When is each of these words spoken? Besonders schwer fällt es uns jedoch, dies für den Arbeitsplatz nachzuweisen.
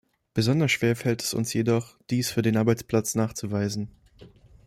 Besonders 0.33 0.71
schwer 0.71 0.95
fällt 0.95 1.21
es 1.21 1.35
uns 1.35 1.53
jedoch, 1.53 1.95
dies 2.09 2.31
für 2.31 2.41
den 2.41 2.57
Arbeitsplatz 2.57 3.13
nachzuweisen. 3.13 3.91